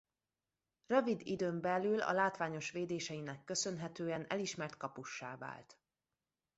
[0.87, 5.77] Rövid időn belül a látványos védéseinek köszönhetően elismert kapussá vált.